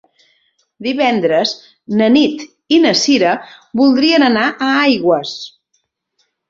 Divendres 0.87 1.51
na 2.01 2.09
Nit 2.15 2.43
i 2.77 2.81
na 2.87 2.97
Cira 3.05 3.37
voldrien 3.83 4.29
anar 4.33 4.51
a 4.71 4.75
Aigües. 4.89 5.41